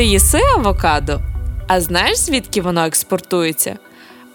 Ти 0.00 0.06
їси 0.06 0.40
авокадо? 0.56 1.20
А 1.68 1.80
знаєш, 1.80 2.18
звідки 2.18 2.60
воно 2.60 2.84
експортується? 2.84 3.78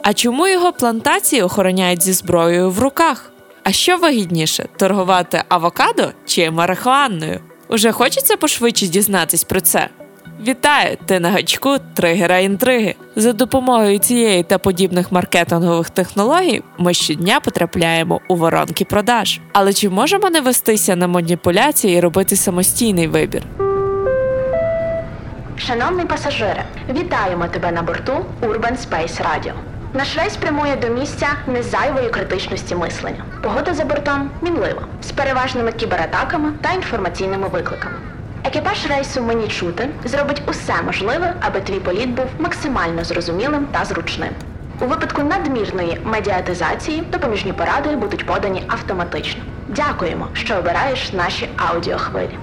А 0.02 0.14
чому 0.14 0.48
його 0.48 0.72
плантації 0.72 1.42
охороняють 1.42 2.02
зі 2.02 2.14
зброєю 2.14 2.70
в 2.70 2.80
руках? 2.80 3.32
А 3.64 3.72
що 3.72 3.98
вигідніше 3.98 4.66
торгувати 4.78 5.44
авокадо 5.50 6.04
чи 6.26 6.52
марихуаною? 6.52 7.40
Уже 7.68 7.92
хочеться 7.92 8.38
пошвидше 8.38 8.88
дізнатись 8.88 9.44
про 9.44 9.62
це. 9.62 9.90
Вітаю! 10.48 10.98
Ти 11.06 11.20
на 11.20 11.30
гачку 11.30 11.76
тригера 11.94 12.40
інтриги. 12.40 12.96
За 13.16 13.34
допомогою 13.34 14.00
цієї 14.00 14.44
та 14.44 14.58
подібних 14.58 15.12
маркетингових 15.12 15.90
технологій 15.90 16.64
ми 16.78 16.94
щодня 16.94 17.40
потрапляємо 17.40 18.22
у 18.30 18.36
воронки 18.36 18.86
продаж. 18.86 19.40
Але 19.54 19.74
чи 19.74 19.90
можемо 19.90 20.30
не 20.30 20.42
вестися 20.42 20.96
на 20.96 21.08
маніпуляції 21.08 21.98
і 21.98 22.00
робити 22.00 22.36
самостійний 22.36 23.08
вибір? 23.08 23.65
Шановний 25.58 26.06
пасажире, 26.06 26.64
вітаємо 26.90 27.48
тебе 27.48 27.72
на 27.72 27.82
борту 27.82 28.26
Urban 28.42 28.78
Space 28.78 29.22
Radio. 29.22 29.52
Наш 29.94 30.18
рейс 30.18 30.38
прямує 30.38 30.76
до 30.76 30.88
місця 30.88 31.28
незайвої 31.48 32.10
критичності 32.10 32.76
мислення. 32.76 33.24
Погода 33.42 33.74
за 33.74 33.86
бортом 33.86 34.30
мінлива, 34.42 34.82
з 35.02 35.12
переважними 35.12 35.72
кібератаками 35.72 36.52
та 36.62 36.72
інформаційними 36.74 37.48
викликами. 37.48 37.96
Екіпаж 38.44 38.88
рейсу 38.90 39.22
мені 39.22 39.48
чути 39.48 39.90
зробить 40.06 40.42
усе 40.48 40.74
можливе, 40.86 41.34
аби 41.42 41.62
твій 41.62 41.80
політ 41.80 42.10
був 42.10 42.26
максимально 42.40 43.04
зрозумілим 43.04 43.68
та 43.72 43.86
зручним. 43.86 44.32
У 44.80 44.86
випадку 44.86 45.24
надмірної 45.24 46.02
медіатизації 46.04 47.02
допоміжні 47.02 47.54
поради 47.54 47.96
будуть 47.96 48.26
подані 48.26 48.64
автоматично. 48.68 49.44
Дякуємо, 49.68 50.28
що 50.34 50.56
обираєш 50.56 51.14
наші 51.14 51.50
аудіохвилі. 51.58 52.38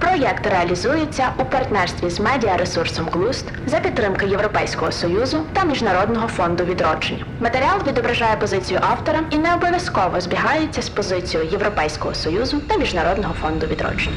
Проєкт 0.00 0.46
реалізується 0.46 1.32
у 1.38 1.44
партнерстві 1.44 2.10
з 2.10 2.20
медіаресурсом 2.20 3.08
Глуст 3.12 3.44
за 3.66 3.80
підтримки 3.80 4.26
Європейського 4.26 4.92
союзу 4.92 5.38
та 5.52 5.64
Міжнародного 5.64 6.28
фонду 6.28 6.64
відродження. 6.64 7.24
Матеріал 7.40 7.78
відображає 7.86 8.36
позицію 8.36 8.80
автора 8.82 9.20
і 9.30 9.38
не 9.38 9.54
обов'язково 9.54 10.20
збігається 10.20 10.82
з 10.82 10.88
позицією 10.88 11.50
Європейського 11.50 12.14
союзу 12.14 12.60
та 12.68 12.76
Міжнародного 12.76 13.34
фонду 13.34 13.66
відродження. 13.66 14.16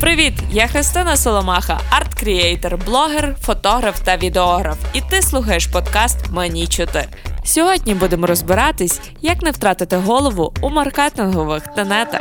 Привіт! 0.00 0.34
Я 0.50 0.66
Христина 0.66 1.16
Соломаха, 1.16 1.80
арт-крієйтер, 1.90 2.84
блогер, 2.84 3.36
фотограф 3.40 4.00
та 4.00 4.16
відеограф. 4.16 4.78
І 4.92 5.00
ти 5.00 5.22
слухаєш 5.22 5.66
подкаст 5.66 6.30
Мені 6.30 6.66
чути. 6.66 7.04
Сьогодні 7.44 7.94
будемо 7.94 8.26
розбиратись, 8.26 9.00
як 9.22 9.42
не 9.42 9.50
втратити 9.50 9.96
голову 9.96 10.52
у 10.62 10.70
маркетингових 10.70 11.62
тенетах. 11.66 12.20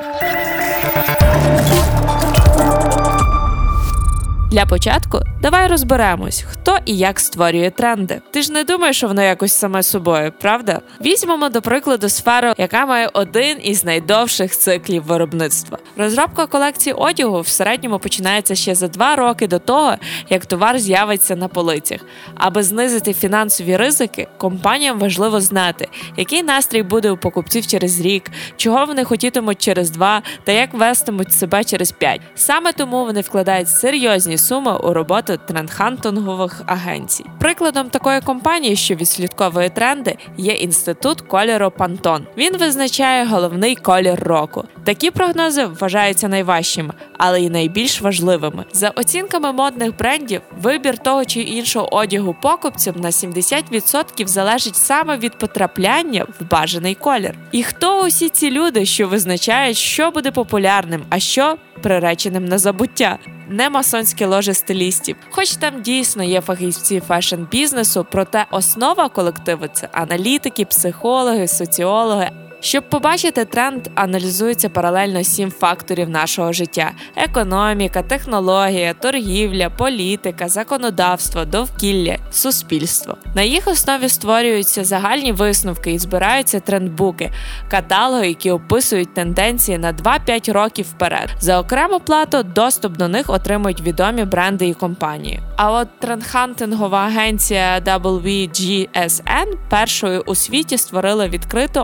Для 4.54 4.66
початку 4.66 5.20
давай 5.42 5.68
розберемось, 5.68 6.46
хто 6.50 6.78
і 6.86 6.98
як 6.98 7.20
створює 7.20 7.70
тренди. 7.70 8.22
Ти 8.32 8.42
ж 8.42 8.52
не 8.52 8.64
думаєш, 8.64 8.98
що 8.98 9.08
воно 9.08 9.22
якось 9.22 9.54
саме 9.54 9.84
собою, 9.84 10.34
правда? 10.42 10.82
Візьмемо 11.02 11.50
до 11.50 11.62
прикладу 11.62 12.10
сферу, 12.10 12.54
яка 12.58 12.86
має 12.86 13.10
один 13.14 13.58
із 13.64 13.86
найдовших 13.86 14.58
циклів 14.58 15.04
виробництва. 15.04 15.78
Розробка 15.98 16.45
колекції 16.45 16.94
одягу 16.94 17.42
в 17.42 17.48
середньому 17.48 18.00
починається 18.00 18.56
ще 18.56 18.76
за 18.76 18.88
два 18.88 19.16
роки 19.16 19.48
до 19.48 19.60
того, 19.60 19.95
як 20.30 20.45
товар 20.45 20.80
з'явиться 20.80 21.36
на 21.36 21.48
полицях. 21.48 22.00
Аби 22.36 22.64
знизити 22.64 23.14
фінансові 23.14 23.78
ризики, 23.78 24.28
компаніям 24.38 25.00
важливо 25.00 25.42
знати, 25.42 25.88
який 26.17 26.44
настрій 26.44 26.84
буде 26.84 27.12
у 27.12 27.17
покупців 27.17 27.67
через 27.67 28.02
рік, 28.02 28.32
чого 28.58 28.86
вони 28.86 29.04
хотітимуть 29.04 29.62
через 29.62 29.92
два 29.92 30.22
та 30.44 30.52
як 30.52 30.73
вестимуть 30.73 31.34
себе 31.34 31.64
через 31.64 31.92
п'ять. 31.92 32.22
Саме 32.36 32.73
тому 32.73 33.06
вони 33.06 33.22
вкладають 33.22 33.70
серйозні 33.70 34.38
суми 34.44 34.77
у 34.77 34.93
роботу 34.93 35.37
трендхантингових 35.48 36.61
агенцій. 36.65 37.26
Прикладом 37.39 37.89
такої 37.89 38.21
компанії, 38.21 38.76
що 38.76 38.95
відслідковує 38.95 39.70
тренди, 39.70 40.17
є 40.37 40.54
інститут 40.54 41.21
кольору 41.21 41.71
Пантон. 41.71 42.27
Він 42.37 42.58
визначає 42.58 43.26
головний 43.26 43.76
колір 43.76 44.20
року. 44.23 44.64
Такі 44.83 45.11
прогнози 45.11 45.65
вважаються 45.65 46.27
найважчими, 46.27 46.93
але 47.17 47.42
й 47.42 47.49
найбільш 47.49 48.02
важливими. 48.02 48.65
За 48.73 48.89
оцінками 48.89 49.52
модних 49.52 49.98
брендів, 49.98 50.42
вибір 50.61 50.98
того 50.98 51.26
чи 51.26 51.42
іншого 51.42 51.95
одягу 51.95 52.36
покупцям 52.42 52.95
на 52.98 53.09
70% 53.09 54.27
залежить 54.27 54.76
саме 54.76 55.17
від 55.17 55.37
потрапляння 55.37 56.26
в 56.39 56.49
бажаний 56.52 56.95
колір. 56.95 57.36
І 57.52 57.64
хто 57.64 58.05
усі 58.05 58.30
ці 58.30 58.52
люди, 58.52 58.86
що 58.86 59.08
визначають, 59.08 59.77
що 59.77 60.11
буде 60.11 60.32
популярним, 60.32 61.02
а 61.09 61.20
що 61.20 61.58
приреченим 61.82 62.45
на 62.45 62.58
забуття? 62.58 63.20
Не 63.49 63.70
масонське 63.70 64.26
ложе 64.26 64.54
стилістів, 64.54 65.15
хоч 65.30 65.55
там 65.55 65.81
дійсно 65.81 66.23
є 66.23 66.42
фахівці 66.42 66.99
фешн-бізнесу, 66.99 68.05
проте 68.11 68.45
основа 68.52 69.09
колективу 69.09 69.67
це 69.73 69.89
аналітики, 69.92 70.65
психологи, 70.65 71.48
соціологи. 71.48 72.32
Щоб 72.64 72.90
побачити 72.90 73.46
тренд, 73.46 73.88
аналізується 73.96 74.70
паралельно 74.70 75.24
сім 75.24 75.52
факторів 75.52 76.10
нашого 76.10 76.54
життя: 76.54 76.92
економіка, 77.16 78.02
технологія, 78.02 78.94
торгівля, 78.94 79.70
політика, 79.70 80.50
законодавство, 80.50 81.46
довкілля, 81.46 82.18
суспільство. 82.32 83.18
На 83.36 83.42
їх 83.42 83.68
основі 83.68 84.10
створюються 84.10 84.84
загальні 84.84 85.32
висновки 85.32 85.92
і 85.92 86.00
збираються 86.00 86.60
трендбуки, 86.60 87.32
каталоги, 87.72 88.28
які 88.28 88.52
описують 88.52 89.14
тенденції 89.14 89.78
на 89.78 89.94
2-5 89.94 90.54
років 90.54 90.86
вперед. 90.86 91.30
За 91.40 91.60
окрему 91.60 92.00
плату 92.00 92.44
доступ 92.44 92.98
до 92.98 93.08
них 93.08 93.30
отримують 93.30 93.82
відомі 93.82 94.24
бренди 94.24 94.68
і 94.68 94.74
компанії. 94.74 95.40
А 95.56 95.72
от 95.72 96.00
трендхантингова 96.00 97.00
агенція 97.00 97.80
WGSN 97.80 99.45
першою 99.70 100.24
у 100.26 100.36
світі 100.36 100.78
створила 100.78 101.28
відкриту 101.28 101.80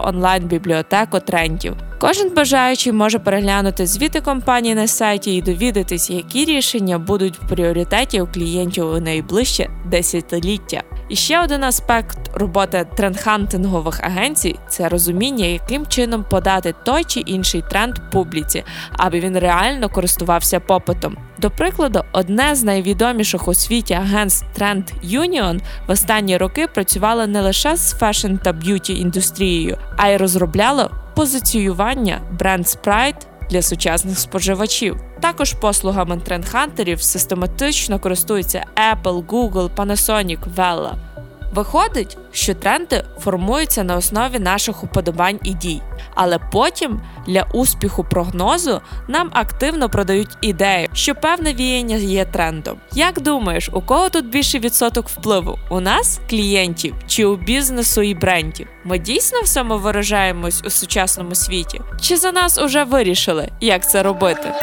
онлайн-бібліотеку 0.70 1.20
трендів. 1.20 1.76
Кожен 2.00 2.34
бажаючий 2.34 2.94
може 2.94 3.20
переглянути 3.20 3.86
звіти 3.86 4.22
компанії 4.22 4.76
на 4.76 4.88
сайті 4.88 5.36
і 5.36 5.42
довідатись, 5.42 6.10
які 6.10 6.46
рішення 6.46 7.00
будуть 7.00 7.38
в 7.38 7.48
пріоритеті 7.48 8.22
у 8.22 8.28
клієнтів 8.28 8.88
у 8.88 9.00
найближче 9.00 9.70
десятиліття. 9.86 10.84
І 11.10 11.16
ще 11.16 11.44
один 11.44 11.64
аспект 11.64 12.18
роботи 12.34 12.86
трендхантингових 12.96 14.00
агенцій 14.04 14.56
це 14.70 14.90
розуміння, 14.90 15.46
яким 15.46 15.88
чином 15.88 16.26
подати 16.30 16.76
той 16.86 17.04
чи 17.04 17.20
інший 17.20 17.64
тренд 17.70 17.96
публіці, 18.12 18.64
аби 18.92 19.20
він 19.20 19.40
реально 19.40 19.90
користувався 19.90 20.60
попитом. 20.60 21.18
До 21.38 21.50
прикладу, 21.52 22.04
одне 22.12 22.56
з 22.56 22.64
найвідоміших 22.64 23.48
у 23.48 23.54
світі 23.54 23.94
агентств 23.94 24.46
Trend 24.60 24.84
Union 25.04 25.60
в 25.88 25.92
останні 25.92 26.38
роки 26.38 26.68
працювало 26.68 27.28
не 27.28 27.42
лише 27.42 27.76
з 27.76 27.94
фешн 27.94 28.36
та 28.36 28.54
б'юті 28.54 28.94
індустрією, 28.94 29.78
а 29.98 30.08
й 30.08 30.18
розробляло 30.18 30.92
позиціювання 31.16 32.22
бренд 32.40 32.66
Sprite 32.66 33.29
для 33.50 33.62
сучасних 33.62 34.20
споживачів. 34.20 34.98
Також 35.22 35.54
послугами 35.54 36.18
трендхантерів 36.18 37.02
систематично 37.02 38.00
користуються 38.00 38.66
Apple, 38.94 39.26
Google, 39.26 39.70
Panasonic, 39.76 40.40
Vella. 40.56 40.94
Виходить, 41.54 42.18
що 42.32 42.54
тренди 42.54 43.04
формуються 43.20 43.84
на 43.84 43.96
основі 43.96 44.40
наших 44.40 44.84
уподобань 44.84 45.40
і 45.44 45.54
дій, 45.54 45.82
але 46.16 46.40
потім 46.52 47.02
для 47.28 47.46
успіху 47.54 48.04
прогнозу 48.04 48.82
нам 49.08 49.30
активно 49.34 49.90
продають 49.90 50.38
ідею, 50.42 50.88
що 50.94 51.16
певне 51.16 51.54
віяння 51.54 51.96
є 51.96 52.26
трендом. 52.26 52.78
Як 52.94 53.22
думаєш, 53.22 53.70
у 53.74 53.82
кого 53.82 54.10
тут 54.10 54.30
більший 54.30 54.60
відсоток 54.60 55.10
впливу? 55.10 55.60
У 55.70 55.80
нас, 55.80 56.20
клієнтів, 56.30 56.96
чи 57.08 57.26
у 57.26 57.36
бізнесу 57.36 58.02
і 58.02 58.14
брендів? 58.16 58.68
Ми 58.84 59.00
дійсно 59.00 59.42
в 59.42 59.48
самовиражаємось 59.48 60.64
у 60.66 60.70
сучасному 60.70 61.36
світі? 61.36 61.82
Чи 62.02 62.18
за 62.18 62.32
нас 62.32 62.58
уже 62.58 62.84
вирішили, 62.84 63.50
як 63.62 63.90
це 63.90 64.04
робити? 64.04 64.54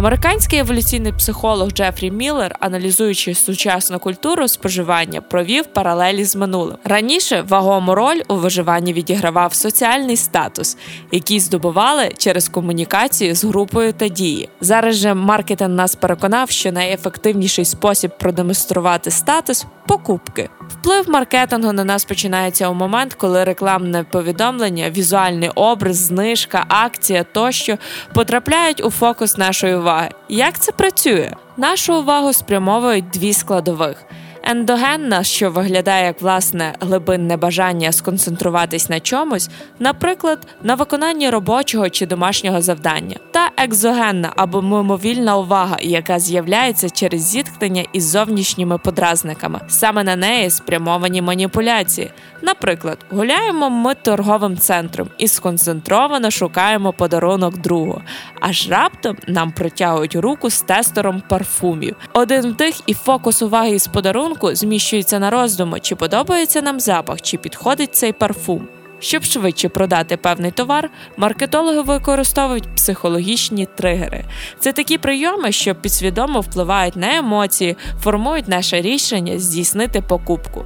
Американський 0.00 0.58
еволюційний 0.58 1.12
психолог 1.12 1.70
Джефрі 1.70 2.10
Міллер, 2.10 2.56
аналізуючи 2.60 3.34
сучасну 3.34 3.98
культуру 3.98 4.48
споживання, 4.48 5.20
провів 5.20 5.66
паралелі 5.66 6.24
з 6.24 6.36
минулим. 6.36 6.76
Раніше 6.84 7.44
вагому 7.48 7.94
роль 7.94 8.20
у 8.28 8.36
виживанні 8.36 8.92
відігравав 8.92 9.54
соціальний 9.54 10.16
статус, 10.16 10.76
який 11.12 11.40
здобували 11.40 12.12
через 12.18 12.48
комунікацію 12.48 13.34
з 13.34 13.44
групою 13.44 13.92
та 13.92 14.08
дії. 14.08 14.48
Зараз 14.60 14.96
же 14.96 15.14
маркетинг 15.14 15.74
нас 15.74 15.94
переконав, 15.94 16.50
що 16.50 16.72
найефективніший 16.72 17.64
спосіб 17.64 18.18
продемонструвати 18.18 19.10
статус 19.10 19.66
покупки. 19.86 20.48
Вплив 20.68 21.10
маркетингу 21.10 21.72
на 21.72 21.84
нас 21.84 22.04
починається 22.04 22.68
у 22.68 22.74
момент, 22.74 23.14
коли 23.14 23.44
рекламне 23.44 24.04
повідомлення, 24.04 24.90
візуальний 24.90 25.50
образ, 25.54 25.96
знижка, 25.96 26.64
акція 26.68 27.24
тощо 27.24 27.76
потрапляють 28.14 28.84
у 28.84 28.90
фокус 28.90 29.38
нашої 29.38 29.74
уваги. 29.74 29.89
Як 30.28 30.58
це 30.58 30.72
працює? 30.72 31.32
Нашу 31.56 31.98
увагу 32.00 32.32
спрямовують 32.32 33.10
дві 33.10 33.32
складових. 33.32 34.04
Ендогенна, 34.50 35.24
що 35.24 35.50
виглядає 35.50 36.06
як 36.06 36.22
власне 36.22 36.74
глибинне 36.80 37.36
бажання 37.36 37.92
сконцентруватись 37.92 38.88
на 38.88 39.00
чомусь, 39.00 39.50
наприклад, 39.78 40.46
на 40.62 40.74
виконанні 40.74 41.30
робочого 41.30 41.90
чи 41.90 42.06
домашнього 42.06 42.62
завдання, 42.62 43.16
та 43.30 43.50
екзогенна 43.56 44.32
або 44.36 44.62
мимовільна 44.62 45.36
увага, 45.36 45.76
яка 45.80 46.18
з'являється 46.18 46.90
через 46.90 47.22
зіткнення 47.22 47.84
із 47.92 48.10
зовнішніми 48.10 48.78
подразниками. 48.78 49.60
Саме 49.68 50.04
на 50.04 50.16
неї 50.16 50.50
спрямовані 50.50 51.22
маніпуляції. 51.22 52.10
Наприклад, 52.42 52.98
гуляємо 53.10 53.70
ми 53.70 53.94
торговим 53.94 54.58
центром 54.58 55.08
і 55.18 55.28
сконцентровано 55.28 56.30
шукаємо 56.30 56.92
подарунок 56.92 57.58
другу. 57.58 58.02
Аж 58.40 58.70
раптом 58.70 59.16
нам 59.26 59.52
протягують 59.52 60.16
руку 60.16 60.50
з 60.50 60.62
тестером 60.62 61.22
парфумів. 61.28 61.96
Один 62.12 62.46
вдих 62.46 62.74
і 62.86 62.94
фокус 62.94 63.42
уваги 63.42 63.70
із 63.70 63.86
подарунку 63.86 64.39
зміщується 64.42 65.18
на 65.18 65.30
роздуми, 65.30 65.80
чи 65.80 65.94
подобається 65.96 66.62
нам 66.62 66.80
запах, 66.80 67.22
чи 67.22 67.38
підходить 67.38 67.94
цей 67.94 68.12
парфум. 68.12 68.68
Щоб 69.00 69.24
швидше 69.24 69.68
продати 69.68 70.16
певний 70.16 70.50
товар, 70.50 70.90
маркетологи 71.16 71.80
використовують 71.80 72.74
психологічні 72.74 73.66
тригери. 73.76 74.24
Це 74.58 74.72
такі 74.72 74.98
прийоми, 74.98 75.52
що 75.52 75.74
підсвідомо 75.74 76.40
впливають 76.40 76.96
на 76.96 77.16
емоції, 77.16 77.76
формують 78.00 78.48
наше 78.48 78.80
рішення 78.80 79.38
здійснити 79.38 80.00
покупку. 80.00 80.64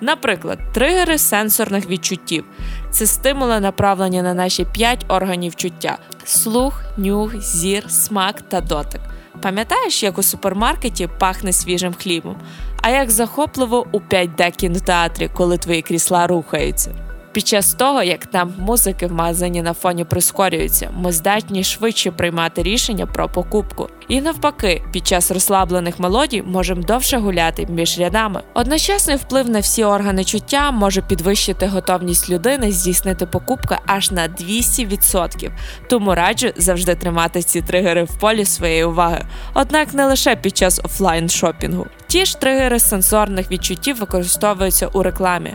Наприклад, 0.00 0.58
тригери 0.72 1.18
сенсорних 1.18 1.88
відчуттів 1.90 2.44
це 2.90 3.06
стимули, 3.06 3.60
направлені 3.60 4.22
на 4.22 4.34
наші 4.34 4.64
п'ять 4.64 5.04
органів 5.08 5.56
чуття: 5.56 5.98
слух, 6.24 6.82
нюх, 6.96 7.40
зір, 7.40 7.84
смак 7.90 8.42
та 8.42 8.60
дотик. 8.60 9.00
Пам'ятаєш, 9.44 10.02
як 10.02 10.18
у 10.18 10.22
супермаркеті 10.22 11.08
пахне 11.18 11.52
свіжим 11.52 11.94
хлібом, 11.94 12.36
а 12.82 12.90
як 12.90 13.10
захопливо 13.10 13.86
у 13.92 14.00
5D 14.00 14.56
кінотеатрі, 14.56 15.30
коли 15.34 15.58
твої 15.58 15.82
крісла 15.82 16.26
рухаються. 16.26 17.03
Під 17.34 17.46
час 17.46 17.74
того, 17.74 18.02
як 18.02 18.26
темп 18.26 18.58
музики 18.58 19.06
в 19.06 19.12
магазині 19.12 19.62
на 19.62 19.74
фоні 19.74 20.04
прискорюється, 20.04 20.90
ми 20.96 21.12
здатні 21.12 21.64
швидше 21.64 22.10
приймати 22.10 22.62
рішення 22.62 23.06
про 23.06 23.28
покупку. 23.28 23.88
І 24.08 24.20
навпаки, 24.20 24.82
під 24.92 25.06
час 25.06 25.30
розслаблених 25.30 25.98
мелодій 26.00 26.42
можемо 26.42 26.82
довше 26.82 27.18
гуляти 27.18 27.66
між 27.70 27.98
рядами. 27.98 28.42
Одночасний 28.54 29.16
вплив 29.16 29.50
на 29.50 29.60
всі 29.60 29.84
органи 29.84 30.24
чуття 30.24 30.70
може 30.70 31.02
підвищити 31.02 31.66
готовність 31.66 32.30
людини 32.30 32.72
здійснити 32.72 33.26
покупку 33.26 33.74
аж 33.86 34.10
на 34.10 34.28
200%. 34.28 35.50
Тому 35.88 36.14
раджу 36.14 36.48
завжди 36.56 36.94
тримати 36.94 37.42
ці 37.42 37.62
тригери 37.62 38.04
в 38.04 38.18
полі 38.20 38.44
своєї 38.44 38.84
уваги. 38.84 39.24
Однак 39.54 39.94
не 39.94 40.06
лише 40.06 40.36
під 40.36 40.56
час 40.56 40.80
офлайн 40.84 41.28
шопінгу. 41.28 41.86
Ті 42.14 42.24
ж 42.24 42.40
тригери 42.40 42.78
сенсорних 42.78 43.50
відчуттів 43.50 43.96
використовуються 43.96 44.86
у 44.86 45.02
рекламі. 45.02 45.54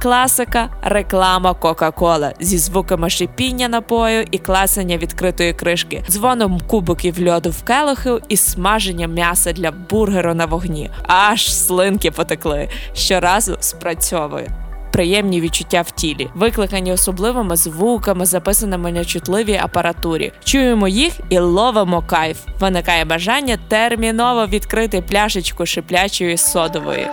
Класика 0.00 0.68
реклама 0.82 1.54
Кока-Кола 1.54 2.32
зі 2.40 2.58
звуками 2.58 3.10
шипіння 3.10 3.68
напою 3.68 4.24
і 4.30 4.38
класення 4.38 4.96
відкритої 4.96 5.52
кришки, 5.52 6.04
дзвоном 6.08 6.60
кубиків 6.66 7.28
льоду 7.28 7.50
в 7.50 7.62
келиху 7.62 8.20
і 8.28 8.36
смаженням 8.36 9.12
м'яса 9.12 9.52
для 9.52 9.70
бургеру 9.70 10.34
на 10.34 10.46
вогні. 10.46 10.90
Аж 11.06 11.54
слинки 11.54 12.10
потекли. 12.10 12.68
Щоразу 12.94 13.56
спрацьовує. 13.60 14.61
Приємні 14.92 15.40
відчуття 15.40 15.82
в 15.82 15.90
тілі, 15.90 16.28
викликані 16.34 16.92
особливими 16.92 17.56
звуками, 17.56 18.26
записаними 18.26 18.92
на 18.92 19.04
чутливій 19.04 19.60
апаратурі. 19.62 20.32
Чуємо 20.44 20.88
їх 20.88 21.12
і 21.28 21.38
ловимо 21.38 22.02
кайф. 22.06 22.38
Виникає 22.60 23.04
бажання 23.04 23.58
терміново 23.68 24.46
відкрити 24.46 25.02
пляшечку 25.02 25.66
шиплячої 25.66 26.36
содової. 26.36 27.06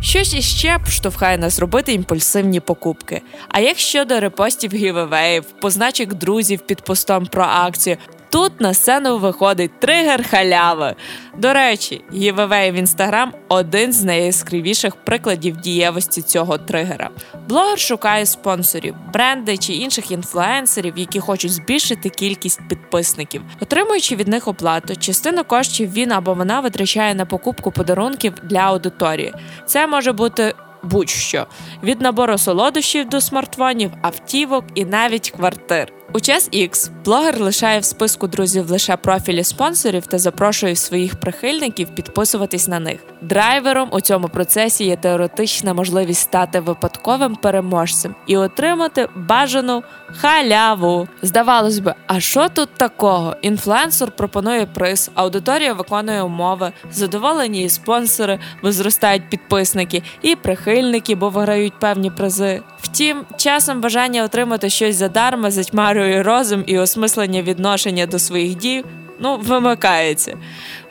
Щось 0.00 0.34
іще 0.34 0.78
штовхає 0.88 1.38
нас 1.38 1.58
робити 1.58 1.92
імпульсивні 1.92 2.60
покупки. 2.60 3.22
А 3.48 3.60
як 3.60 3.78
щодо 3.78 4.20
репостів 4.20 4.72
гівевеїв, 4.74 5.44
позначок 5.44 6.14
друзів 6.14 6.60
під 6.60 6.80
постом 6.80 7.26
про 7.26 7.44
акцію, 7.44 7.96
Тут 8.34 8.60
на 8.60 8.74
сцену 8.74 9.18
виходить 9.18 9.80
тригер 9.80 10.28
халяви. 10.28 10.94
До 11.38 11.52
речі, 11.52 12.04
giveaway 12.12 12.72
в 12.72 12.74
інстаграм 12.74 13.32
один 13.48 13.92
з 13.92 14.04
найяскравіших 14.04 14.96
прикладів 14.96 15.56
дієвості 15.56 16.22
цього 16.22 16.58
тригера. 16.58 17.10
Блогер 17.48 17.78
шукає 17.78 18.26
спонсорів, 18.26 18.94
бренди 19.12 19.56
чи 19.56 19.72
інших 19.72 20.10
інфлюенсерів, 20.10 20.98
які 20.98 21.20
хочуть 21.20 21.52
збільшити 21.52 22.08
кількість 22.08 22.68
підписників, 22.68 23.42
отримуючи 23.60 24.16
від 24.16 24.28
них 24.28 24.48
оплату, 24.48 24.96
частину 24.96 25.44
коштів 25.44 25.92
він 25.92 26.12
або 26.12 26.34
вона 26.34 26.60
витрачає 26.60 27.14
на 27.14 27.26
покупку 27.26 27.72
подарунків 27.72 28.34
для 28.42 28.58
аудиторії. 28.58 29.34
Це 29.66 29.86
може 29.86 30.12
бути 30.12 30.54
будь-що 30.82 31.46
від 31.82 32.00
набору 32.00 32.38
солодощів 32.38 33.08
до 33.08 33.20
смартфонів, 33.20 33.90
автівок 34.02 34.64
і 34.74 34.84
навіть 34.84 35.30
квартир. 35.30 35.92
У 36.12 36.20
час 36.20 36.50
X 36.50 36.90
блогер 37.04 37.40
лишає 37.40 37.80
в 37.80 37.84
списку 37.84 38.26
друзів 38.26 38.70
лише 38.70 38.96
профілі 38.96 39.44
спонсорів 39.44 40.06
та 40.06 40.18
запрошує 40.18 40.76
своїх 40.76 41.20
прихильників 41.20 41.88
підписуватись 41.88 42.68
на 42.68 42.80
них. 42.80 43.00
Драйвером 43.22 43.88
у 43.92 44.00
цьому 44.00 44.28
процесі 44.28 44.84
є 44.84 44.96
теоретична 44.96 45.74
можливість 45.74 46.20
стати 46.20 46.60
випадковим 46.60 47.36
переможцем 47.36 48.14
і 48.26 48.36
отримати 48.36 49.08
бажану 49.16 49.82
халяву. 50.06 51.08
Здавалось 51.22 51.78
би, 51.78 51.94
а 52.06 52.20
що 52.20 52.48
тут 52.48 52.68
такого? 52.74 53.36
Інфлюенсор 53.42 54.10
пропонує 54.10 54.66
приз, 54.66 55.10
аудиторія 55.14 55.72
виконує 55.72 56.22
умови, 56.22 56.72
задоволені 56.92 57.64
і 57.64 57.68
спонсори, 57.68 58.38
бо 58.62 58.72
зростають 58.72 59.30
підписники 59.30 60.02
і 60.22 60.36
прихильники, 60.36 61.14
бо 61.14 61.28
виграють 61.28 61.78
певні 61.78 62.10
призи. 62.10 62.62
Втім, 62.80 63.24
часом 63.36 63.80
бажання 63.80 64.24
отримати 64.24 64.70
щось 64.70 64.96
задарма 64.96 65.50
затьмарює 65.94 66.22
розум 66.22 66.64
і 66.66 66.78
осмислення 66.78 67.42
відношення 67.42 68.06
до 68.06 68.18
своїх 68.18 68.54
дій. 68.54 68.84
Ну, 69.20 69.36
вимикається. 69.36 70.38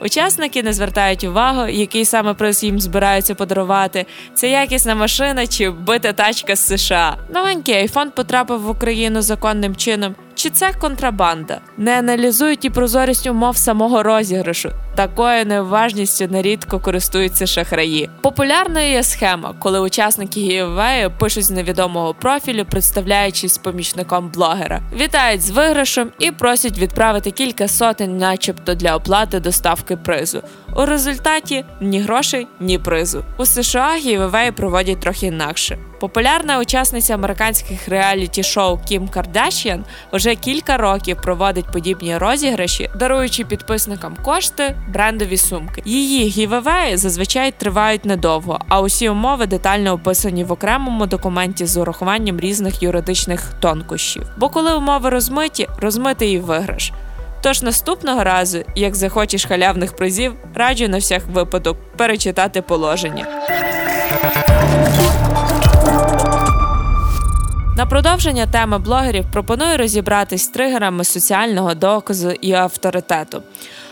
Учасники 0.00 0.62
не 0.62 0.72
звертають 0.72 1.24
увагу, 1.24 1.68
який 1.68 2.04
саме 2.04 2.34
приз 2.34 2.64
їм 2.64 2.80
збираються 2.80 3.34
подарувати. 3.34 4.06
Це 4.34 4.50
якісна 4.50 4.94
машина 4.94 5.46
чи 5.46 5.70
бита 5.70 6.12
тачка 6.12 6.56
з 6.56 6.66
США. 6.66 7.16
Новенький 7.34 7.74
айфон 7.74 8.10
потрапив 8.10 8.60
в 8.60 8.70
Україну 8.70 9.22
законним 9.22 9.76
чином. 9.76 10.14
Чи 10.44 10.50
це 10.50 10.72
контрабанда? 10.72 11.60
Не 11.78 11.98
аналізують 11.98 12.64
і 12.64 12.70
прозорість 12.70 13.26
умов 13.26 13.56
самого 13.56 14.02
розіграшу. 14.02 14.70
Такою 14.96 15.44
неуважністю 15.44 16.28
нерідко 16.28 16.80
користуються 16.80 17.46
шахраї. 17.46 18.10
Популярною 18.22 18.90
є 18.90 19.02
схема, 19.02 19.54
коли 19.58 19.80
учасники 19.80 20.40
гієвею 20.40 21.12
пишуть 21.18 21.44
з 21.44 21.50
невідомого 21.50 22.14
профілю, 22.14 22.64
представляючись 22.70 23.58
помічником 23.58 24.30
блогера, 24.34 24.82
вітають 25.00 25.42
з 25.42 25.50
виграшем 25.50 26.10
і 26.18 26.30
просять 26.30 26.78
відправити 26.78 27.30
кілька 27.30 27.68
сотень, 27.68 28.18
начебто 28.18 28.74
для 28.74 28.96
оплати 28.96 29.40
доставки 29.40 29.96
призу. 29.96 30.42
У 30.76 30.84
результаті 30.84 31.64
ні 31.80 32.00
грошей, 32.00 32.46
ні 32.60 32.78
призу. 32.78 33.24
У 33.38 33.46
США 33.46 33.96
гієвеї 33.96 34.52
проводять 34.52 35.00
трохи 35.00 35.26
інакше. 35.26 35.78
Популярна 36.04 36.58
учасниця 36.58 37.14
американських 37.14 37.88
реаліті-шоу 37.88 38.78
Кім 38.88 39.08
Кардашіан 39.08 39.84
вже 40.12 40.34
кілька 40.34 40.76
років 40.76 41.16
проводить 41.22 41.72
подібні 41.72 42.18
розіграші, 42.18 42.90
даруючи 42.98 43.44
підписникам 43.44 44.16
кошти, 44.24 44.76
брендові 44.88 45.36
сумки. 45.36 45.82
Її 45.84 46.28
гівевеї 46.28 46.96
зазвичай 46.96 47.52
тривають 47.52 48.04
недовго, 48.04 48.60
а 48.68 48.80
усі 48.80 49.08
умови 49.08 49.46
детально 49.46 49.92
описані 49.92 50.44
в 50.44 50.52
окремому 50.52 51.06
документі 51.06 51.66
з 51.66 51.76
урахуванням 51.76 52.40
різних 52.40 52.82
юридичних 52.82 53.52
тонкощів. 53.60 54.22
Бо 54.36 54.48
коли 54.48 54.74
умови 54.74 55.10
розмиті, 55.10 55.68
розмитий 55.78 56.32
і 56.32 56.38
виграш. 56.38 56.92
Тож 57.42 57.62
наступного 57.62 58.24
разу, 58.24 58.58
як 58.74 58.94
захочеш 58.94 59.44
халявних 59.44 59.96
призів, 59.96 60.34
раджу 60.54 60.88
на 60.88 60.98
всяк 60.98 61.22
випадок 61.26 61.76
перечитати 61.96 62.62
положення. 62.62 63.26
На 67.76 67.86
продовження 67.86 68.46
теми 68.46 68.78
блогерів 68.78 69.24
пропоную 69.32 69.78
розібратись 69.78 70.42
з 70.42 70.48
тригерами 70.48 71.04
соціального 71.04 71.74
доказу 71.74 72.30
і 72.30 72.52
авторитету. 72.52 73.42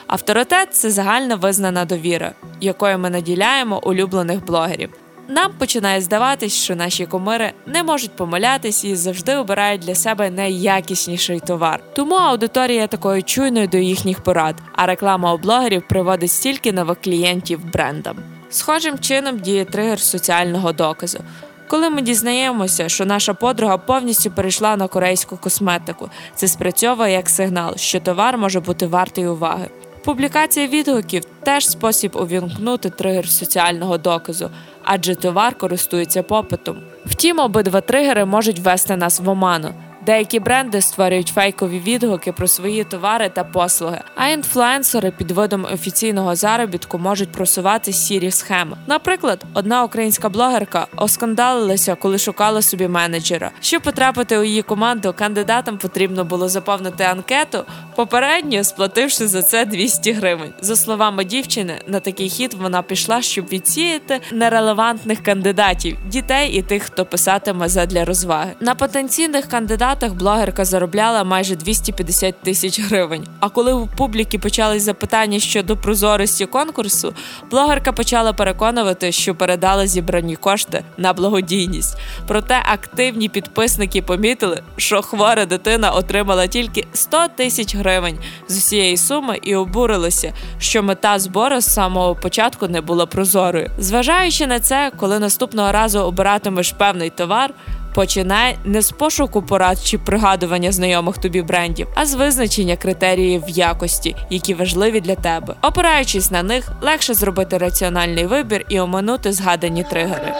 Авторитет 0.06 0.74
це 0.74 0.90
загально 0.90 1.36
визнана 1.36 1.84
довіра, 1.84 2.32
якою 2.60 2.98
ми 2.98 3.10
наділяємо 3.10 3.80
улюблених 3.84 4.44
блогерів. 4.44 4.90
Нам 5.28 5.52
починає 5.58 6.00
здаватись, 6.00 6.54
що 6.54 6.76
наші 6.76 7.06
кумири 7.06 7.52
не 7.66 7.82
можуть 7.82 8.16
помилятись 8.16 8.84
і 8.84 8.96
завжди 8.96 9.36
обирають 9.36 9.80
для 9.80 9.94
себе 9.94 10.30
найякісніший 10.30 11.40
товар. 11.40 11.80
Тому 11.94 12.14
аудиторія 12.14 12.86
такою 12.86 13.22
чуйною 13.22 13.66
до 13.66 13.78
їхніх 13.78 14.20
порад, 14.20 14.54
а 14.72 14.86
реклама 14.86 15.34
у 15.34 15.38
блогерів 15.38 15.88
приводить 15.88 16.30
стільки 16.30 16.72
нових 16.72 17.00
клієнтів 17.00 17.64
брендам. 17.72 18.16
Схожим 18.50 18.98
чином 18.98 19.38
діє 19.38 19.64
тригер 19.64 20.00
соціального 20.00 20.72
доказу. 20.72 21.20
Коли 21.68 21.90
ми 21.90 22.02
дізнаємося, 22.02 22.88
що 22.88 23.06
наша 23.06 23.34
подруга 23.34 23.78
повністю 23.78 24.30
перейшла 24.30 24.76
на 24.76 24.88
корейську 24.88 25.36
косметику, 25.36 26.10
це 26.34 26.48
спрацьовує 26.48 27.12
як 27.12 27.28
сигнал, 27.28 27.76
що 27.76 28.00
товар 28.00 28.38
може 28.38 28.60
бути 28.60 28.86
вартий 28.86 29.26
уваги. 29.26 29.68
Публікація 30.04 30.66
відгуків 30.66 31.24
теж 31.42 31.68
спосіб 31.68 32.16
увімкнути 32.16 32.90
тригер 32.90 33.28
соціального 33.28 33.98
доказу, 33.98 34.50
адже 34.84 35.14
товар 35.14 35.58
користується 35.58 36.22
попитом. 36.22 36.76
Втім, 37.06 37.38
обидва 37.38 37.80
тригери 37.80 38.24
можуть 38.24 38.58
ввести 38.58 38.96
нас 38.96 39.20
в 39.20 39.28
оману. 39.28 39.74
Деякі 40.06 40.40
бренди 40.40 40.80
створюють 40.80 41.28
фейкові 41.28 41.78
відгуки 41.78 42.32
про 42.32 42.48
свої 42.48 42.84
товари 42.84 43.28
та 43.28 43.44
послуги, 43.44 44.00
а 44.14 44.28
інфлюенсери 44.28 45.10
під 45.10 45.30
видом 45.30 45.66
офіційного 45.72 46.34
заробітку 46.34 46.98
можуть 46.98 47.32
просувати 47.32 47.92
сірі 47.92 48.30
схеми. 48.30 48.76
Наприклад, 48.86 49.44
одна 49.54 49.84
українська 49.84 50.28
блогерка 50.28 50.86
оскандалилася, 50.96 51.94
коли 51.94 52.18
шукала 52.18 52.62
собі 52.62 52.88
менеджера. 52.88 53.50
Щоб 53.60 53.82
потрапити 53.82 54.38
у 54.38 54.42
її 54.42 54.62
команду, 54.62 55.14
кандидатам 55.18 55.78
потрібно 55.78 56.24
було 56.24 56.48
заповнити 56.48 57.04
анкету, 57.04 57.64
попередньо 57.96 58.64
сплативши 58.64 59.26
за 59.26 59.42
це 59.42 59.64
200 59.64 60.12
гривень. 60.12 60.52
За 60.60 60.76
словами 60.76 61.24
дівчини, 61.24 61.80
на 61.86 62.00
такий 62.00 62.28
хід 62.28 62.54
вона 62.54 62.82
пішла, 62.82 63.22
щоб 63.22 63.46
відсіяти 63.46 64.20
нерелевантних 64.32 65.22
кандидатів, 65.22 65.96
дітей 66.06 66.50
і 66.50 66.62
тих, 66.62 66.82
хто 66.82 67.04
писатиме 67.04 67.68
задля 67.68 68.04
розваги. 68.04 68.52
На 68.60 68.74
потенційних 68.74 69.46
кандидатів 69.46 69.91
Штатах 69.92 70.14
блогерка 70.14 70.64
заробляла 70.64 71.24
майже 71.24 71.56
250 71.56 72.42
тисяч 72.42 72.80
гривень. 72.80 73.26
А 73.40 73.48
коли 73.48 73.72
у 73.72 73.86
публіки 73.86 74.38
почались 74.38 74.82
запитання 74.82 75.38
щодо 75.38 75.76
прозорості 75.76 76.46
конкурсу, 76.46 77.14
блогерка 77.50 77.92
почала 77.92 78.32
переконувати, 78.32 79.12
що 79.12 79.34
передала 79.34 79.86
зібрані 79.86 80.36
кошти 80.36 80.84
на 80.96 81.12
благодійність. 81.12 81.96
Проте 82.26 82.62
активні 82.72 83.28
підписники 83.28 84.02
помітили, 84.02 84.62
що 84.76 85.02
хвора 85.02 85.46
дитина 85.46 85.90
отримала 85.90 86.46
тільки 86.46 86.86
100 86.92 87.28
тисяч 87.36 87.76
гривень 87.76 88.18
з 88.48 88.56
усієї 88.58 88.96
суми 88.96 89.38
і 89.42 89.56
обурилися, 89.56 90.32
що 90.58 90.82
мета 90.82 91.18
збору 91.18 91.60
з 91.60 91.74
самого 91.74 92.14
початку 92.14 92.68
не 92.68 92.80
була 92.80 93.06
прозорою. 93.06 93.70
Зважаючи 93.78 94.46
на 94.46 94.60
це, 94.60 94.92
коли 94.96 95.18
наступного 95.18 95.72
разу 95.72 96.00
обиратимеш 96.00 96.72
певний 96.72 97.10
товар. 97.10 97.54
Починай 97.94 98.58
не 98.64 98.82
з 98.82 98.90
пошуку 98.90 99.42
порад 99.42 99.78
чи 99.84 99.98
пригадування 99.98 100.72
знайомих 100.72 101.18
тобі 101.18 101.42
брендів, 101.42 101.86
а 101.94 102.06
з 102.06 102.14
визначення 102.14 102.76
критеріїв 102.76 103.42
якості, 103.48 104.16
які 104.30 104.54
важливі 104.54 105.00
для 105.00 105.14
тебе. 105.14 105.54
Опираючись 105.62 106.30
на 106.30 106.42
них, 106.42 106.72
легше 106.82 107.14
зробити 107.14 107.58
раціональний 107.58 108.26
вибір 108.26 108.64
і 108.68 108.80
оминути 108.80 109.32
згадані 109.32 109.84
тригери. 109.84 110.34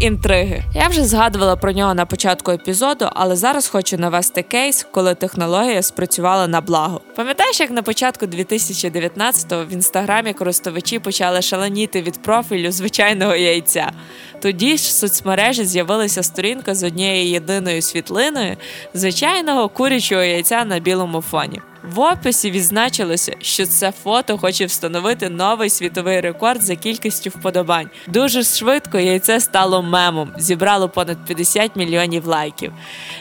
Інтриги. 0.00 0.62
Я 0.74 0.88
вже 0.88 1.04
згадувала 1.04 1.56
про 1.56 1.72
нього 1.72 1.94
на 1.94 2.06
початку 2.06 2.50
епізоду, 2.52 3.08
але 3.12 3.36
зараз 3.36 3.68
хочу 3.68 3.98
навести 3.98 4.42
кейс, 4.42 4.86
коли 4.90 5.14
технологія 5.14 5.82
спрацювала 5.82 6.48
на 6.48 6.60
благо. 6.60 7.00
Пам'ятаєш, 7.16 7.60
як 7.60 7.70
на 7.70 7.82
початку 7.82 8.26
2019-го 8.26 9.64
в 9.64 9.72
інстаграмі 9.72 10.32
користувачі 10.32 10.98
почали 10.98 11.42
шаленіти 11.42 12.02
від 12.02 12.22
профілю 12.22 12.72
звичайного 12.72 13.34
яйця. 13.34 13.92
Тоді 14.40 14.76
ж 14.76 14.88
в 14.88 14.92
соцмережі 14.92 15.64
з'явилася 15.64 16.22
сторінка 16.22 16.74
з 16.74 16.82
однією 16.82 17.30
єдиною 17.30 17.82
світлиною 17.82 18.56
звичайного 18.94 19.68
курячого 19.68 20.22
яйця 20.22 20.64
на 20.64 20.78
білому 20.78 21.20
фоні. 21.20 21.60
В 21.82 22.00
описі 22.00 22.50
відзначилося, 22.50 23.32
що 23.40 23.66
це 23.66 23.92
фото 23.92 24.38
хоче 24.38 24.66
встановити 24.66 25.28
новий 25.28 25.70
світовий 25.70 26.20
рекорд 26.20 26.62
за 26.62 26.76
кількістю 26.76 27.30
вподобань. 27.30 27.90
Дуже 28.06 28.42
швидко 28.42 28.98
яйце 28.98 29.40
стало 29.40 29.82
мемом, 29.82 30.30
зібрало 30.38 30.88
понад 30.88 31.24
50 31.26 31.76
мільйонів 31.76 32.26
лайків. 32.26 32.72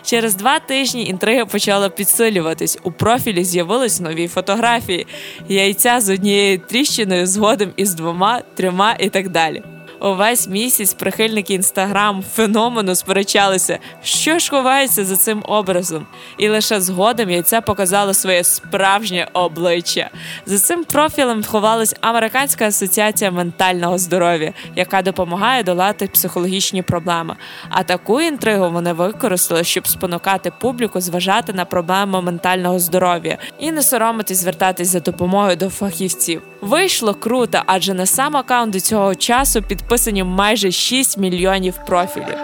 Через 0.03 0.35
два 0.35 0.59
тижні 0.59 1.05
інтрига 1.05 1.45
почала 1.45 1.89
підсилюватись. 1.89 2.77
У 2.83 2.91
профілі 2.91 3.43
з'явились 3.43 3.99
нові 3.99 4.27
фотографії 4.27 5.07
яйця 5.47 5.99
з 6.01 6.09
однією 6.09 6.59
тріщиною, 6.59 7.27
згодом 7.27 7.71
із 7.75 7.93
двома, 7.93 8.41
трьома 8.55 8.95
і 8.99 9.09
так 9.09 9.29
далі. 9.29 9.63
Увесь 9.99 10.47
місяць 10.47 10.93
прихильники 10.93 11.53
інстаграм 11.53 12.23
феномену 12.33 12.95
сперечалися, 12.95 13.79
що 14.03 14.39
ж 14.39 14.49
ховається 14.49 15.05
за 15.05 15.15
цим 15.15 15.43
образом, 15.47 16.05
і 16.37 16.49
лише 16.49 16.81
згодом 16.81 17.29
яйце 17.29 17.61
показало 17.61 18.13
своє 18.13 18.43
справжнє 18.43 19.27
обличчя. 19.33 20.09
За 20.45 20.59
цим 20.59 20.83
профілем 20.83 21.43
ховалась 21.43 21.95
Американська 22.01 22.67
асоціація 22.67 23.31
ментального 23.31 23.97
здоров'я, 23.97 24.53
яка 24.75 25.01
допомагає 25.01 25.63
долати 25.63 26.07
психологічні 26.07 26.81
проблеми. 26.81 27.35
А 27.69 27.83
таку 27.83 28.21
інтригу 28.21 28.69
вони 28.69 28.93
використали, 28.93 29.63
щоб 29.63 29.87
спонукати 29.87 30.51
публіку 30.59 31.01
зважати 31.01 31.53
на 31.53 31.65
проблеми 31.65 32.21
ментального 32.21 32.79
здоров'я 32.79 33.37
і 33.59 33.71
не 33.71 33.81
соромитись 33.81 34.37
звертатись 34.37 34.87
за 34.87 34.99
допомогою 34.99 35.55
до 35.55 35.69
фахівців. 35.69 36.41
Вийшло 36.61 37.13
круто, 37.13 37.61
адже 37.65 37.93
на 37.93 38.05
сам 38.05 38.37
аккаунт 38.37 38.73
до 38.73 38.79
цього 38.79 39.15
часу 39.15 39.61
підписані 39.61 40.23
майже 40.23 40.71
6 40.71 41.17
мільйонів 41.17 41.73
профілів. 41.87 42.37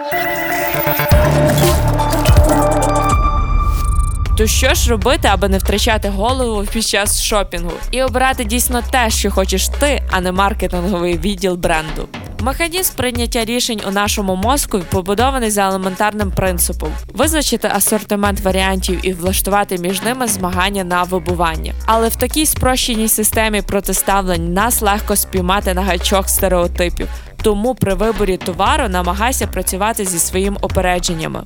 То 4.38 4.46
що 4.46 4.74
ж 4.74 4.90
робити, 4.90 5.28
аби 5.32 5.48
не 5.48 5.58
втрачати 5.58 6.08
голову 6.08 6.64
під 6.72 6.86
час 6.86 7.22
шопінгу 7.22 7.72
і 7.90 8.02
обирати 8.02 8.44
дійсно 8.44 8.82
те, 8.90 9.10
що 9.10 9.30
хочеш 9.30 9.68
ти, 9.68 10.02
а 10.10 10.20
не 10.20 10.32
маркетинговий 10.32 11.18
відділ 11.18 11.54
бренду? 11.54 12.08
Механізм 12.40 12.94
прийняття 12.96 13.44
рішень 13.44 13.80
у 13.88 13.90
нашому 13.90 14.36
мозку 14.36 14.80
побудований 14.90 15.50
за 15.50 15.62
елементарним 15.62 16.30
принципом: 16.30 16.88
визначити 17.14 17.70
асортимент 17.74 18.40
варіантів 18.40 19.06
і 19.06 19.12
влаштувати 19.12 19.78
між 19.78 20.02
ними 20.02 20.26
змагання 20.28 20.84
на 20.84 21.02
вибування. 21.02 21.74
Але 21.86 22.08
в 22.08 22.16
такій 22.16 22.46
спрощеній 22.46 23.08
системі 23.08 23.62
протиставлень 23.62 24.52
нас 24.52 24.82
легко 24.82 25.16
спіймати 25.16 25.74
на 25.74 25.82
гачок 25.82 26.28
стереотипів. 26.28 27.08
Тому 27.44 27.74
при 27.74 27.94
виборі 27.94 28.36
товару 28.36 28.88
намагайся 28.88 29.46
працювати 29.46 30.04
зі 30.04 30.18
своїм 30.18 30.56
опередженнями. 30.60 31.42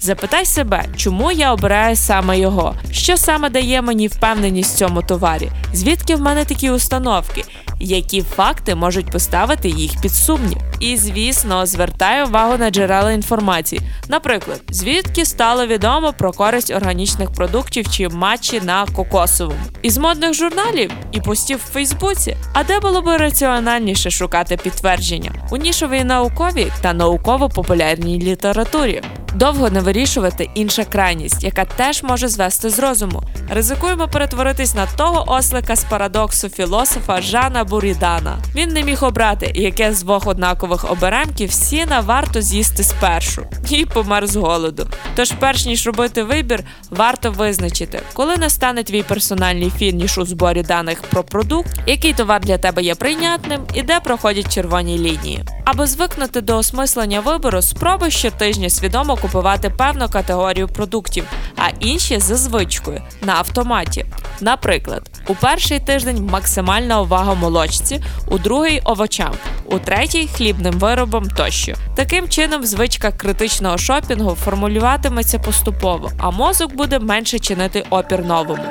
Запитай 0.00 0.46
себе, 0.46 0.84
чому 0.96 1.32
я 1.32 1.52
обираю 1.52 1.96
саме 1.96 2.38
його, 2.38 2.74
що 2.90 3.16
саме 3.16 3.50
дає 3.50 3.82
мені 3.82 4.08
впевненість 4.08 4.74
в 4.74 4.78
цьому 4.78 5.02
товарі, 5.02 5.50
звідки 5.72 6.16
в 6.16 6.20
мене 6.20 6.44
такі 6.44 6.70
установки, 6.70 7.44
які 7.80 8.22
факти 8.22 8.74
можуть 8.74 9.10
поставити 9.10 9.68
їх 9.68 10.00
під 10.00 10.14
сумнів. 10.14 10.58
І, 10.80 10.96
звісно, 10.96 11.66
звертаю 11.66 12.26
увагу 12.26 12.56
на 12.58 12.70
джерела 12.70 13.12
інформації. 13.12 13.80
Наприклад, 14.08 14.62
звідки 14.70 15.24
стало 15.24 15.66
відомо 15.66 16.12
про 16.18 16.32
користь 16.32 16.70
органічних 16.70 17.32
продуктів 17.32 17.90
чи 17.90 18.08
матчі 18.08 18.60
на 18.60 18.86
кокосовому. 18.86 19.58
Із 19.82 19.98
модних 19.98 20.34
журналів 20.34 20.90
і 21.12 21.20
постів 21.20 21.58
в 21.58 21.72
Фейсбуці. 21.72 22.36
А 22.52 22.64
де 22.64 22.80
було 22.80 23.02
б 23.02 23.16
раціональніше 23.18 24.10
шукати 24.10 24.56
підтвердження 24.56 25.32
у 25.50 25.56
нішовій 25.56 26.04
науковій 26.04 26.72
та 26.80 26.92
науково-популярній 26.92 28.18
літературі 28.20 29.02
довго 29.34 29.70
не 29.70 29.80
вирішувати 29.80 30.50
інша 30.54 30.84
крайність, 30.84 31.44
яка 31.44 31.64
теж 31.64 32.02
може 32.02 32.28
звести 32.28 32.70
з 32.70 32.78
розуму. 32.78 33.22
Ризикуємо 33.50 34.08
перетворитись 34.08 34.74
на 34.74 34.86
того 34.86 35.32
ослика 35.32 35.76
з 35.76 35.84
парадоксу 35.84 36.48
філософа 36.48 37.20
Жана 37.20 37.64
Бурідана. 37.64 38.38
Він 38.54 38.68
не 38.68 38.82
міг 38.82 39.04
обрати, 39.04 39.52
яке 39.54 39.94
з 39.94 40.02
двох 40.02 40.26
однакових 40.26 40.90
оберемків 40.90 41.52
сіна 41.52 42.00
варто 42.00 42.40
з'їсти 42.40 42.84
спершу, 42.84 43.42
і 43.70 43.86
помер 43.86 44.26
з 44.26 44.36
голоду. 44.36 44.86
Тож, 45.16 45.32
перш 45.32 45.66
ніж 45.66 45.86
робити 45.86 46.22
вибір, 46.22 46.64
варто 46.90 47.32
визначити, 47.32 48.00
коли 48.12 48.36
настане 48.36 48.82
твій 48.82 49.02
персональний 49.02 49.72
фініш 49.78 50.18
у 50.18 50.24
зборі 50.24 50.62
даних 50.62 51.02
про 51.02 51.24
продукт, 51.24 51.70
який 51.86 52.12
товар 52.12 52.40
для 52.40 52.58
тебе 52.58 52.82
є 52.82 52.94
прийнятним 52.94 53.60
і 53.74 53.82
де 53.82 54.00
проходять 54.00 54.54
червоні 54.54 54.98
лінії. 54.98 55.44
Аби 55.74 55.86
звикнути 55.86 56.40
до 56.40 56.56
осмислення 56.56 57.20
вибору, 57.20 57.62
спробуй 57.62 58.10
щотижня 58.10 58.70
свідомо 58.70 59.16
купувати 59.16 59.70
певну 59.70 60.08
категорію 60.08 60.68
продуктів, 60.68 61.24
а 61.56 61.68
інші 61.80 62.18
за 62.18 62.36
звичкою 62.36 63.02
на 63.22 63.34
автоматі. 63.34 64.06
Наприклад, 64.40 65.10
у 65.28 65.34
перший 65.34 65.78
тиждень 65.78 66.28
максимальна 66.30 67.00
увага 67.00 67.34
молочці, 67.34 68.02
у 68.28 68.38
другий 68.38 68.80
овочам, 68.84 69.34
у 69.66 69.78
третій 69.78 70.28
хлібним 70.28 70.74
виробам 70.74 71.30
тощо. 71.30 71.74
Таким 71.94 72.28
чином, 72.28 72.64
звичка 72.64 73.12
критичного 73.12 73.78
шопінгу 73.78 74.34
формулюватиметься 74.44 75.38
поступово, 75.38 76.10
а 76.18 76.30
мозок 76.30 76.74
буде 76.74 76.98
менше 76.98 77.38
чинити 77.38 77.84
опір 77.90 78.24
новому. 78.24 78.64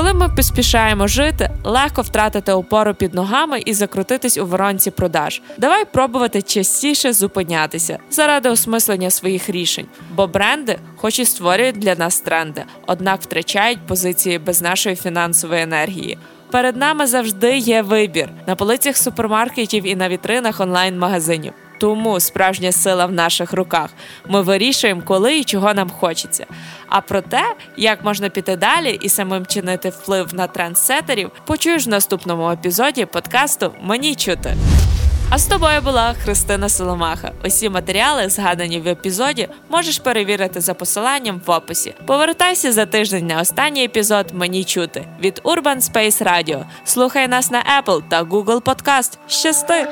Коли 0.00 0.12
ми 0.12 0.28
поспішаємо 0.28 1.06
жити, 1.06 1.50
легко 1.64 2.02
втратити 2.02 2.52
опору 2.52 2.94
під 2.94 3.14
ногами 3.14 3.62
і 3.66 3.74
закрутитись 3.74 4.38
у 4.38 4.46
воронці 4.46 4.90
продаж. 4.90 5.42
Давай 5.58 5.84
пробувати 5.84 6.42
частіше 6.42 7.12
зупинятися 7.12 7.98
заради 8.10 8.48
осмислення 8.48 9.10
своїх 9.10 9.50
рішень, 9.50 9.86
бо 10.14 10.26
бренди, 10.26 10.78
хоч 10.96 11.18
і 11.18 11.24
створюють 11.24 11.78
для 11.78 11.94
нас 11.94 12.20
тренди, 12.20 12.64
однак 12.86 13.22
втрачають 13.22 13.86
позиції 13.86 14.38
без 14.38 14.62
нашої 14.62 14.96
фінансової 14.96 15.62
енергії. 15.62 16.18
Перед 16.50 16.76
нами 16.76 17.06
завжди 17.06 17.56
є 17.56 17.82
вибір 17.82 18.28
на 18.46 18.54
полицях 18.54 18.96
супермаркетів 18.96 19.86
і 19.86 19.96
на 19.96 20.08
вітринах 20.08 20.60
онлайн-магазинів. 20.60 21.52
Тому 21.80 22.20
справжня 22.20 22.72
сила 22.72 23.06
в 23.06 23.12
наших 23.12 23.52
руках. 23.52 23.90
Ми 24.28 24.42
вирішуємо, 24.42 25.02
коли 25.04 25.38
і 25.38 25.44
чого 25.44 25.74
нам 25.74 25.90
хочеться. 25.90 26.46
А 26.88 27.00
про 27.00 27.20
те, 27.20 27.54
як 27.76 28.04
можна 28.04 28.28
піти 28.28 28.56
далі 28.56 28.98
і 29.02 29.08
самим 29.08 29.46
чинити 29.46 29.88
вплив 29.88 30.34
на 30.34 30.46
трендсетерів, 30.46 31.30
почуєш 31.46 31.86
в 31.86 31.90
наступному 31.90 32.50
епізоді 32.50 33.04
подкасту 33.04 33.72
Мені 33.82 34.14
чути. 34.14 34.56
А 35.32 35.38
з 35.38 35.46
тобою 35.46 35.80
була 35.80 36.14
Христина 36.24 36.68
Соломаха. 36.68 37.32
Усі 37.44 37.68
матеріали, 37.68 38.28
згадані 38.28 38.80
в 38.80 38.88
епізоді, 38.88 39.48
можеш 39.68 39.98
перевірити 39.98 40.60
за 40.60 40.74
посиланням 40.74 41.40
в 41.46 41.50
описі. 41.50 41.94
Повертайся 42.06 42.72
за 42.72 42.86
тиждень 42.86 43.26
на 43.26 43.40
останній 43.40 43.84
епізод 43.84 44.26
Мені 44.32 44.64
чути 44.64 45.06
від 45.20 45.40
Urban 45.44 45.92
Space 45.92 46.22
Radio. 46.24 46.64
Слухай 46.84 47.28
нас 47.28 47.50
на 47.50 47.82
Apple 47.82 48.02
та 48.08 48.22
Google 48.22 48.62
Podcast. 48.62 49.18
Щасти! 49.28 49.86